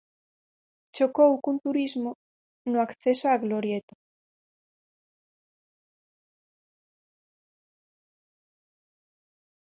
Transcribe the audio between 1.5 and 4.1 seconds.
turismo no acceso á glorieta.